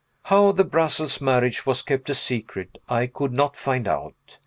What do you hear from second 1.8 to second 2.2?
kept a